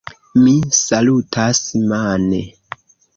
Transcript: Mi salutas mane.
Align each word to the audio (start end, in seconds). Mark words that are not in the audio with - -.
Mi 0.43 0.53
salutas 0.77 1.59
mane. 1.91 2.41